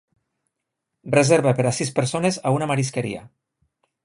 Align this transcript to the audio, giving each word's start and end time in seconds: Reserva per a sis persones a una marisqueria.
Reserva 1.17 1.53
per 1.59 1.67
a 1.73 1.75
sis 1.81 1.93
persones 2.01 2.41
a 2.51 2.55
una 2.57 2.71
marisqueria. 2.73 3.23